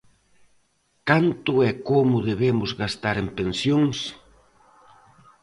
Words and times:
Canto 1.09 1.53
e 1.69 1.69
como 1.89 2.25
debemos 2.29 2.69
gastar 2.81 3.15
en 3.23 3.27
pensións? 3.39 3.97